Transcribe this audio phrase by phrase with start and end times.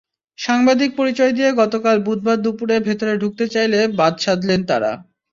[0.39, 4.91] সাংবাদিক পরিচয় দিয়ে গতকাল বুধবার দুপুরে ভেতরে ঢুকতে চাইলে বাদ সাধলেন তাঁরা।